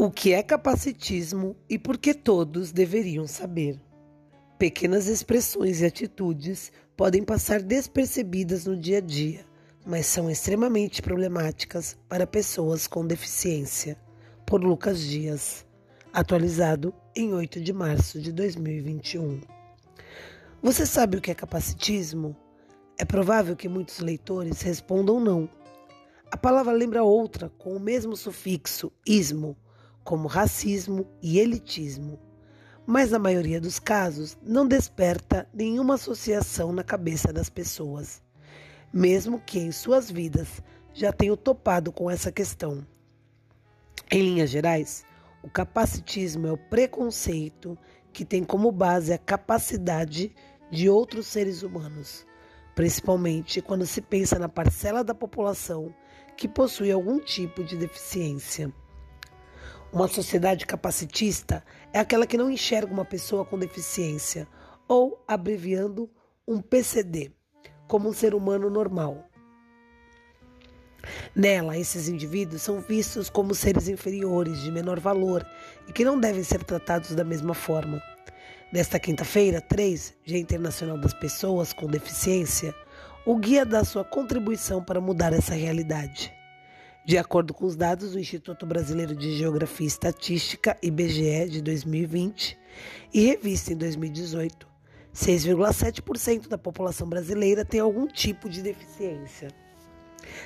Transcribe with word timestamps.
O 0.00 0.12
que 0.12 0.32
é 0.32 0.44
capacitismo 0.44 1.56
e 1.68 1.76
por 1.76 1.98
que 1.98 2.14
todos 2.14 2.70
deveriam 2.70 3.26
saber? 3.26 3.80
Pequenas 4.56 5.08
expressões 5.08 5.80
e 5.80 5.86
atitudes 5.86 6.70
podem 6.96 7.24
passar 7.24 7.60
despercebidas 7.60 8.64
no 8.64 8.76
dia 8.76 8.98
a 8.98 9.00
dia, 9.00 9.44
mas 9.84 10.06
são 10.06 10.30
extremamente 10.30 11.02
problemáticas 11.02 11.98
para 12.08 12.28
pessoas 12.28 12.86
com 12.86 13.04
deficiência. 13.04 13.98
Por 14.46 14.62
Lucas 14.62 15.00
Dias, 15.00 15.66
atualizado 16.12 16.94
em 17.16 17.34
8 17.34 17.60
de 17.60 17.72
março 17.72 18.20
de 18.20 18.30
2021. 18.30 19.40
Você 20.62 20.86
sabe 20.86 21.16
o 21.16 21.20
que 21.20 21.32
é 21.32 21.34
capacitismo? 21.34 22.36
É 22.96 23.04
provável 23.04 23.56
que 23.56 23.68
muitos 23.68 23.98
leitores 23.98 24.62
respondam 24.62 25.18
não. 25.18 25.50
A 26.30 26.36
palavra 26.36 26.72
lembra 26.72 27.02
outra 27.02 27.50
com 27.58 27.74
o 27.74 27.80
mesmo 27.80 28.16
sufixo 28.16 28.92
ismo 29.04 29.56
como 30.08 30.26
racismo 30.26 31.06
e 31.20 31.38
elitismo, 31.38 32.18
mas 32.86 33.10
na 33.10 33.18
maioria 33.18 33.60
dos 33.60 33.78
casos 33.78 34.38
não 34.42 34.66
desperta 34.66 35.46
nenhuma 35.52 35.96
associação 35.96 36.72
na 36.72 36.82
cabeça 36.82 37.30
das 37.30 37.50
pessoas, 37.50 38.22
mesmo 38.90 39.38
que 39.38 39.58
em 39.58 39.70
suas 39.70 40.10
vidas 40.10 40.62
já 40.94 41.12
tenham 41.12 41.36
topado 41.36 41.92
com 41.92 42.10
essa 42.10 42.32
questão. 42.32 42.86
Em 44.10 44.22
linhas 44.22 44.48
gerais, 44.48 45.04
o 45.42 45.50
capacitismo 45.50 46.46
é 46.46 46.52
o 46.52 46.56
preconceito 46.56 47.76
que 48.10 48.24
tem 48.24 48.42
como 48.42 48.72
base 48.72 49.12
a 49.12 49.18
capacidade 49.18 50.34
de 50.70 50.88
outros 50.88 51.26
seres 51.26 51.62
humanos, 51.62 52.26
principalmente 52.74 53.60
quando 53.60 53.84
se 53.84 54.00
pensa 54.00 54.38
na 54.38 54.48
parcela 54.48 55.04
da 55.04 55.14
população 55.14 55.94
que 56.34 56.48
possui 56.48 56.90
algum 56.90 57.20
tipo 57.20 57.62
de 57.62 57.76
deficiência. 57.76 58.72
Uma 59.90 60.06
sociedade 60.06 60.66
capacitista 60.66 61.64
é 61.94 61.98
aquela 61.98 62.26
que 62.26 62.36
não 62.36 62.50
enxerga 62.50 62.92
uma 62.92 63.06
pessoa 63.06 63.44
com 63.44 63.58
deficiência, 63.58 64.46
ou, 64.86 65.22
abreviando, 65.26 66.10
um 66.46 66.60
PCD, 66.60 67.32
como 67.86 68.08
um 68.08 68.12
ser 68.12 68.34
humano 68.34 68.68
normal. 68.68 69.26
Nela, 71.34 71.78
esses 71.78 72.06
indivíduos 72.06 72.60
são 72.60 72.80
vistos 72.80 73.30
como 73.30 73.54
seres 73.54 73.88
inferiores, 73.88 74.60
de 74.60 74.70
menor 74.70 75.00
valor 75.00 75.46
e 75.88 75.92
que 75.92 76.04
não 76.04 76.20
devem 76.20 76.44
ser 76.44 76.62
tratados 76.64 77.14
da 77.14 77.24
mesma 77.24 77.54
forma. 77.54 78.02
Nesta 78.70 78.98
quinta-feira, 78.98 79.58
3, 79.62 80.14
Dia 80.22 80.38
Internacional 80.38 80.98
das 80.98 81.14
Pessoas 81.14 81.72
com 81.72 81.86
Deficiência, 81.86 82.74
o 83.24 83.38
guia 83.38 83.64
dá 83.64 83.82
sua 83.84 84.04
contribuição 84.04 84.84
para 84.84 85.00
mudar 85.00 85.32
essa 85.32 85.54
realidade. 85.54 86.37
De 87.08 87.16
acordo 87.16 87.54
com 87.54 87.64
os 87.64 87.74
dados 87.74 88.12
do 88.12 88.20
Instituto 88.20 88.66
Brasileiro 88.66 89.16
de 89.16 89.34
Geografia 89.34 89.86
e 89.86 89.88
Estatística, 89.88 90.76
IBGE, 90.82 91.48
de 91.48 91.62
2020, 91.62 92.58
e 93.14 93.24
revista 93.28 93.72
em 93.72 93.78
2018, 93.78 94.68
6,7% 95.14 96.48
da 96.48 96.58
população 96.58 97.08
brasileira 97.08 97.64
tem 97.64 97.80
algum 97.80 98.06
tipo 98.06 98.46
de 98.46 98.60
deficiência. 98.60 99.48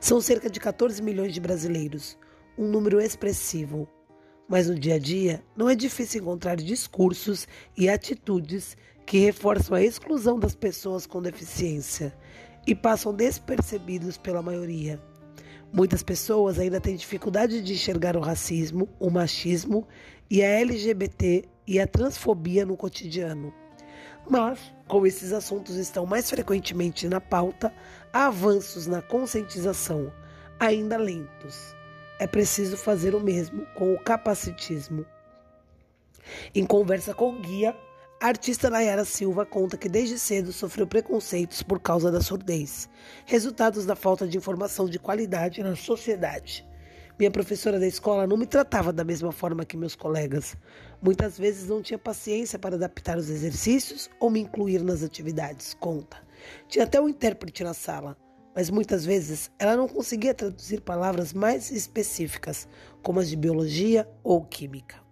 São 0.00 0.20
cerca 0.20 0.50
de 0.50 0.58
14 0.58 1.00
milhões 1.00 1.32
de 1.32 1.40
brasileiros, 1.40 2.18
um 2.58 2.66
número 2.66 3.00
expressivo. 3.00 3.88
Mas 4.48 4.66
no 4.66 4.76
dia 4.76 4.96
a 4.96 4.98
dia, 4.98 5.44
não 5.56 5.70
é 5.70 5.76
difícil 5.76 6.22
encontrar 6.22 6.56
discursos 6.56 7.46
e 7.76 7.88
atitudes 7.88 8.76
que 9.06 9.18
reforçam 9.18 9.76
a 9.76 9.82
exclusão 9.84 10.40
das 10.40 10.56
pessoas 10.56 11.06
com 11.06 11.22
deficiência 11.22 12.12
e 12.66 12.74
passam 12.74 13.14
despercebidos 13.14 14.18
pela 14.18 14.42
maioria. 14.42 15.00
Muitas 15.72 16.02
pessoas 16.02 16.58
ainda 16.58 16.80
têm 16.80 16.96
dificuldade 16.96 17.62
de 17.62 17.74
enxergar 17.74 18.16
o 18.16 18.20
racismo, 18.20 18.88
o 18.98 19.10
machismo 19.10 19.86
e 20.30 20.42
a 20.42 20.46
LGBT 20.46 21.44
e 21.66 21.78
a 21.78 21.86
transfobia 21.86 22.64
no 22.64 22.76
cotidiano. 22.76 23.52
Mas, 24.28 24.58
como 24.86 25.06
esses 25.06 25.32
assuntos 25.32 25.76
estão 25.76 26.06
mais 26.06 26.28
frequentemente 26.30 27.08
na 27.08 27.20
pauta, 27.20 27.72
há 28.12 28.26
avanços 28.26 28.86
na 28.86 29.02
conscientização, 29.02 30.12
ainda 30.58 30.96
lentos. 30.96 31.74
É 32.18 32.26
preciso 32.26 32.76
fazer 32.76 33.14
o 33.14 33.20
mesmo 33.20 33.66
com 33.74 33.94
o 33.94 34.00
capacitismo. 34.00 35.04
Em 36.54 36.64
conversa 36.64 37.14
com 37.14 37.30
o 37.30 37.40
guia, 37.40 37.76
a 38.20 38.26
artista 38.26 38.68
Nayara 38.68 39.04
Silva 39.04 39.46
conta 39.46 39.76
que 39.76 39.88
desde 39.88 40.18
cedo 40.18 40.52
sofreu 40.52 40.88
preconceitos 40.88 41.62
por 41.62 41.78
causa 41.78 42.10
da 42.10 42.20
surdez, 42.20 42.88
resultados 43.24 43.86
da 43.86 43.94
falta 43.94 44.26
de 44.26 44.36
informação 44.36 44.86
de 44.86 44.98
qualidade 44.98 45.62
na 45.62 45.76
sociedade. 45.76 46.66
Minha 47.16 47.30
professora 47.30 47.78
da 47.78 47.86
escola 47.86 48.26
não 48.26 48.36
me 48.36 48.46
tratava 48.46 48.92
da 48.92 49.04
mesma 49.04 49.30
forma 49.30 49.64
que 49.64 49.76
meus 49.76 49.94
colegas. 49.94 50.56
Muitas 51.00 51.38
vezes 51.38 51.68
não 51.68 51.80
tinha 51.80 51.98
paciência 51.98 52.58
para 52.58 52.74
adaptar 52.74 53.16
os 53.18 53.30
exercícios 53.30 54.10
ou 54.18 54.30
me 54.30 54.40
incluir 54.40 54.82
nas 54.82 55.02
atividades, 55.02 55.74
conta. 55.74 56.16
Tinha 56.68 56.84
até 56.84 57.00
um 57.00 57.08
intérprete 57.08 57.62
na 57.62 57.74
sala, 57.74 58.16
mas 58.54 58.68
muitas 58.68 59.04
vezes 59.04 59.48
ela 59.60 59.76
não 59.76 59.86
conseguia 59.86 60.34
traduzir 60.34 60.80
palavras 60.80 61.32
mais 61.32 61.70
específicas, 61.70 62.66
como 63.00 63.20
as 63.20 63.28
de 63.28 63.36
biologia 63.36 64.08
ou 64.24 64.44
química. 64.44 65.07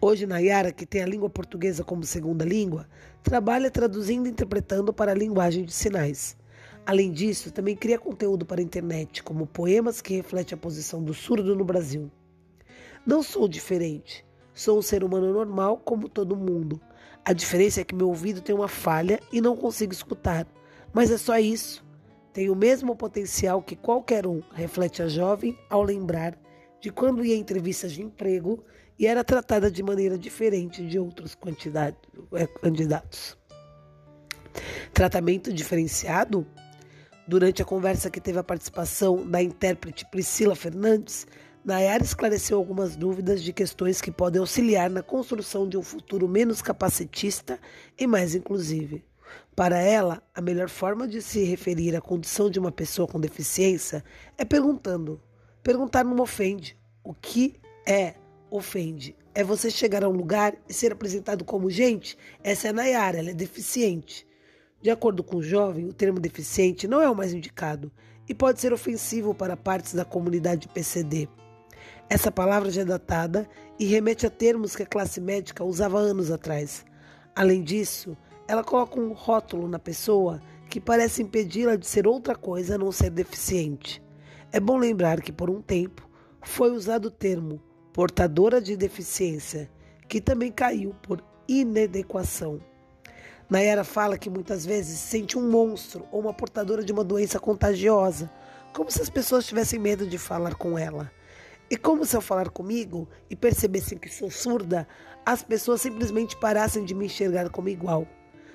Hoje, 0.00 0.26
Nayara, 0.26 0.72
que 0.72 0.86
tem 0.86 1.02
a 1.02 1.06
língua 1.06 1.30
portuguesa 1.30 1.84
como 1.84 2.04
segunda 2.04 2.44
língua, 2.44 2.86
trabalha 3.22 3.70
traduzindo 3.70 4.26
e 4.26 4.30
interpretando 4.30 4.92
para 4.92 5.12
a 5.12 5.14
linguagem 5.14 5.64
de 5.64 5.72
sinais. 5.72 6.36
Além 6.86 7.10
disso, 7.10 7.50
também 7.50 7.74
cria 7.74 7.98
conteúdo 7.98 8.44
para 8.44 8.60
a 8.60 8.64
internet, 8.64 9.22
como 9.22 9.46
poemas 9.46 10.00
que 10.00 10.14
refletem 10.14 10.54
a 10.54 10.60
posição 10.60 11.02
do 11.02 11.14
surdo 11.14 11.56
no 11.56 11.64
Brasil. 11.64 12.10
Não 13.06 13.22
sou 13.22 13.48
diferente. 13.48 14.24
Sou 14.52 14.78
um 14.78 14.82
ser 14.82 15.02
humano 15.02 15.32
normal 15.32 15.78
como 15.78 16.08
todo 16.08 16.36
mundo. 16.36 16.80
A 17.24 17.32
diferença 17.32 17.80
é 17.80 17.84
que 17.84 17.94
meu 17.94 18.08
ouvido 18.08 18.40
tem 18.40 18.54
uma 18.54 18.68
falha 18.68 19.18
e 19.32 19.40
não 19.40 19.56
consigo 19.56 19.92
escutar. 19.92 20.46
Mas 20.92 21.10
é 21.10 21.18
só 21.18 21.38
isso. 21.38 21.84
Tenho 22.32 22.52
o 22.52 22.56
mesmo 22.56 22.94
potencial 22.94 23.62
que 23.62 23.76
qualquer 23.76 24.26
um, 24.26 24.42
reflete 24.52 25.02
a 25.02 25.08
jovem 25.08 25.58
ao 25.70 25.82
lembrar 25.82 26.38
de 26.80 26.90
quando 26.90 27.24
ia 27.24 27.34
em 27.34 27.40
entrevistas 27.40 27.92
de 27.92 28.02
emprego 28.02 28.62
e 28.98 29.06
era 29.06 29.24
tratada 29.24 29.70
de 29.70 29.82
maneira 29.82 30.18
diferente 30.18 30.86
de 30.86 30.98
outros 30.98 31.36
é, 32.32 32.46
candidatos. 32.46 33.36
Tratamento 34.92 35.52
diferenciado? 35.52 36.46
Durante 37.26 37.62
a 37.62 37.64
conversa 37.64 38.10
que 38.10 38.20
teve 38.20 38.38
a 38.38 38.44
participação 38.44 39.26
da 39.26 39.42
intérprete 39.42 40.04
Priscila 40.10 40.54
Fernandes, 40.54 41.26
Nayara 41.64 42.04
esclareceu 42.04 42.58
algumas 42.58 42.94
dúvidas 42.94 43.42
de 43.42 43.52
questões 43.52 44.00
que 44.00 44.10
podem 44.10 44.40
auxiliar 44.40 44.90
na 44.90 45.02
construção 45.02 45.66
de 45.66 45.78
um 45.78 45.82
futuro 45.82 46.28
menos 46.28 46.60
capacitista 46.60 47.58
e 47.98 48.06
mais 48.06 48.34
inclusivo. 48.34 49.00
Para 49.56 49.78
ela, 49.78 50.22
a 50.34 50.40
melhor 50.42 50.68
forma 50.68 51.08
de 51.08 51.22
se 51.22 51.42
referir 51.44 51.96
à 51.96 52.00
condição 52.00 52.50
de 52.50 52.58
uma 52.58 52.70
pessoa 52.70 53.08
com 53.08 53.18
deficiência 53.18 54.04
é 54.36 54.44
perguntando 54.44 55.20
Perguntar 55.64 56.04
não 56.04 56.20
ofende. 56.20 56.76
O 57.02 57.14
que 57.14 57.58
é 57.86 58.14
ofende? 58.56 59.16
É 59.34 59.42
você 59.42 59.70
chegar 59.70 60.04
a 60.04 60.08
um 60.08 60.12
lugar 60.12 60.54
e 60.68 60.72
ser 60.72 60.92
apresentado 60.92 61.44
como 61.44 61.70
gente? 61.70 62.16
Essa 62.42 62.68
é 62.68 62.70
a 62.70 62.72
Nayara, 62.72 63.18
ela 63.18 63.30
é 63.30 63.34
deficiente. 63.34 64.26
De 64.80 64.90
acordo 64.90 65.24
com 65.24 65.38
o 65.38 65.42
jovem, 65.42 65.86
o 65.86 65.92
termo 65.92 66.20
deficiente 66.20 66.86
não 66.86 67.00
é 67.00 67.10
o 67.10 67.16
mais 67.16 67.32
indicado 67.32 67.90
e 68.28 68.34
pode 68.34 68.60
ser 68.60 68.72
ofensivo 68.72 69.34
para 69.34 69.56
partes 69.56 69.94
da 69.94 70.04
comunidade 70.04 70.68
PCD. 70.68 71.28
Essa 72.08 72.30
palavra 72.30 72.70
já 72.70 72.82
é 72.82 72.84
datada 72.84 73.48
e 73.78 73.86
remete 73.86 74.26
a 74.26 74.30
termos 74.30 74.76
que 74.76 74.82
a 74.82 74.86
classe 74.86 75.20
médica 75.20 75.64
usava 75.64 75.98
anos 75.98 76.30
atrás. 76.30 76.84
Além 77.34 77.62
disso, 77.62 78.16
ela 78.46 78.62
coloca 78.62 79.00
um 79.00 79.12
rótulo 79.12 79.68
na 79.68 79.78
pessoa 79.78 80.40
que 80.70 80.80
parece 80.80 81.22
impedi-la 81.22 81.76
de 81.76 81.86
ser 81.86 82.06
outra 82.06 82.36
coisa 82.36 82.74
a 82.74 82.78
não 82.78 82.92
ser 82.92 83.10
deficiente. 83.10 84.02
É 84.52 84.60
bom 84.60 84.76
lembrar 84.76 85.20
que 85.20 85.32
por 85.32 85.50
um 85.50 85.60
tempo 85.60 86.08
foi 86.42 86.70
usado 86.70 87.06
o 87.06 87.10
termo 87.10 87.60
portadora 87.94 88.60
de 88.60 88.76
deficiência, 88.76 89.70
que 90.06 90.20
também 90.20 90.52
caiu 90.52 90.94
por 91.00 91.24
inadequação. 91.48 92.60
Nayara 93.48 93.84
fala 93.84 94.18
que 94.18 94.28
muitas 94.28 94.66
vezes 94.66 94.98
sente 94.98 95.38
um 95.38 95.50
monstro 95.50 96.04
ou 96.12 96.20
uma 96.20 96.34
portadora 96.34 96.84
de 96.84 96.92
uma 96.92 97.02
doença 97.02 97.40
contagiosa, 97.40 98.30
como 98.74 98.90
se 98.90 99.00
as 99.00 99.08
pessoas 99.08 99.46
tivessem 99.46 99.78
medo 99.78 100.06
de 100.06 100.18
falar 100.18 100.56
com 100.56 100.78
ela. 100.78 101.10
E 101.70 101.76
como 101.78 102.04
se 102.04 102.14
ao 102.14 102.20
falar 102.20 102.50
comigo 102.50 103.08
e 103.30 103.34
percebessem 103.34 103.96
que 103.96 104.10
sou 104.10 104.30
surda, 104.30 104.86
as 105.24 105.42
pessoas 105.42 105.80
simplesmente 105.80 106.36
parassem 106.36 106.84
de 106.84 106.94
me 106.94 107.06
enxergar 107.06 107.48
como 107.48 107.70
igual. 107.70 108.06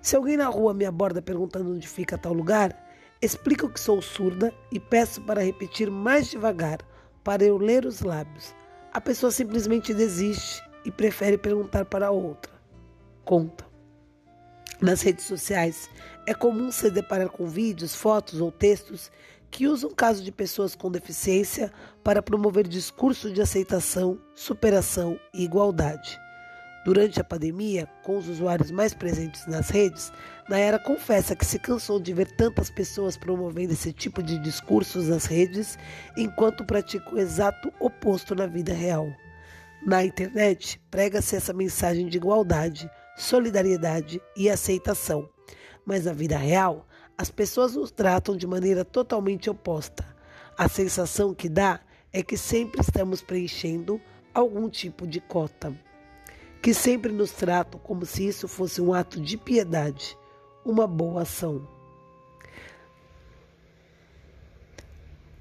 Se 0.00 0.14
alguém 0.14 0.36
na 0.36 0.46
rua 0.46 0.72
me 0.72 0.84
aborda 0.84 1.20
perguntando 1.20 1.72
onde 1.72 1.88
fica 1.88 2.16
tal 2.16 2.32
lugar, 2.32 2.76
Explico 3.22 3.68
que 3.68 3.78
sou 3.78 4.02
surda 4.02 4.52
e 4.72 4.80
peço 4.80 5.22
para 5.22 5.44
repetir 5.44 5.88
mais 5.88 6.26
devagar, 6.26 6.80
para 7.22 7.44
eu 7.44 7.56
ler 7.56 7.86
os 7.86 8.00
lábios. 8.00 8.52
A 8.92 9.00
pessoa 9.00 9.32
simplesmente 9.32 9.94
desiste 9.94 10.62
e 10.84 10.90
prefere 10.90 11.38
perguntar 11.38 11.86
para 11.86 12.10
outra. 12.10 12.52
Conta. 13.24 13.64
Nas 14.82 15.00
redes 15.00 15.24
sociais, 15.24 15.88
é 16.26 16.34
comum 16.34 16.70
se 16.70 16.90
deparar 16.90 17.30
com 17.30 17.46
vídeos, 17.46 17.94
fotos 17.94 18.38
ou 18.38 18.52
textos 18.52 19.10
que 19.50 19.66
usam 19.66 19.90
casos 19.94 20.22
de 20.22 20.30
pessoas 20.30 20.74
com 20.74 20.90
deficiência 20.90 21.72
para 22.04 22.22
promover 22.22 22.68
discurso 22.68 23.32
de 23.32 23.40
aceitação, 23.40 24.20
superação 24.34 25.18
e 25.32 25.42
igualdade. 25.44 26.20
Durante 26.84 27.20
a 27.20 27.24
pandemia, 27.24 27.88
com 28.02 28.18
os 28.18 28.28
usuários 28.28 28.72
mais 28.72 28.92
presentes 28.92 29.46
nas 29.46 29.70
redes, 29.70 30.12
Nayara 30.48 30.80
confessa 30.80 31.36
que 31.36 31.46
se 31.46 31.56
cansou 31.60 32.00
de 32.00 32.12
ver 32.12 32.32
tantas 32.32 32.70
pessoas 32.70 33.16
promovendo 33.16 33.72
esse 33.72 33.92
tipo 33.92 34.20
de 34.20 34.36
discursos 34.40 35.08
nas 35.08 35.24
redes, 35.24 35.78
enquanto 36.16 36.64
pratica 36.64 37.14
o 37.14 37.18
exato 37.18 37.72
oposto 37.78 38.34
na 38.34 38.46
vida 38.46 38.72
real. 38.72 39.06
Na 39.86 40.04
internet, 40.04 40.82
prega-se 40.90 41.36
essa 41.36 41.52
mensagem 41.52 42.08
de 42.08 42.16
igualdade, 42.16 42.90
solidariedade 43.16 44.20
e 44.36 44.50
aceitação. 44.50 45.28
Mas 45.86 46.06
na 46.06 46.12
vida 46.12 46.36
real, 46.36 46.88
as 47.16 47.30
pessoas 47.30 47.76
nos 47.76 47.92
tratam 47.92 48.36
de 48.36 48.46
maneira 48.46 48.84
totalmente 48.84 49.48
oposta. 49.48 50.04
A 50.58 50.68
sensação 50.68 51.32
que 51.32 51.48
dá 51.48 51.80
é 52.12 52.24
que 52.24 52.36
sempre 52.36 52.80
estamos 52.80 53.22
preenchendo 53.22 54.00
algum 54.34 54.68
tipo 54.68 55.06
de 55.06 55.20
cota. 55.20 55.72
Que 56.62 56.72
sempre 56.72 57.10
nos 57.10 57.32
tratam 57.32 57.80
como 57.80 58.06
se 58.06 58.24
isso 58.24 58.46
fosse 58.46 58.80
um 58.80 58.94
ato 58.94 59.20
de 59.20 59.36
piedade, 59.36 60.16
uma 60.64 60.86
boa 60.86 61.22
ação. 61.22 61.66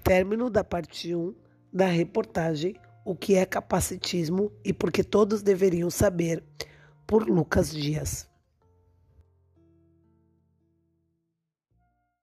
Término 0.03 0.49
da 0.49 0.63
parte 0.63 1.13
1 1.13 1.35
da 1.71 1.85
reportagem 1.85 2.75
O 3.05 3.15
que 3.15 3.35
é 3.35 3.45
capacitismo 3.45 4.51
e 4.65 4.73
por 4.73 4.91
que 4.91 5.03
todos 5.03 5.43
deveriam 5.43 5.91
saber, 5.91 6.43
por 7.05 7.29
Lucas 7.29 7.71
Dias. 7.71 8.30